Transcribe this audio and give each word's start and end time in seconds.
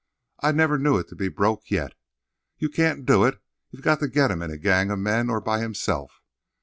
I 0.39 0.51
never 0.51 0.79
knew 0.79 0.97
it 0.97 1.09
to 1.09 1.15
be 1.15 1.27
broke 1.27 1.69
yet. 1.69 1.93
You 2.57 2.69
can't 2.69 3.05
do 3.05 3.23
it. 3.23 3.39
You've 3.69 3.83
got 3.83 3.99
to 3.99 4.07
get 4.07 4.31
him 4.31 4.41
in 4.41 4.49
a 4.49 4.57
gang 4.57 4.89
of 4.89 4.97
men 4.97 5.29
or 5.29 5.39
by 5.39 5.59
himself. 5.61 6.23